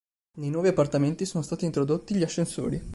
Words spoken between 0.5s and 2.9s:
appartamenti sono stati introdotti gli ascensori.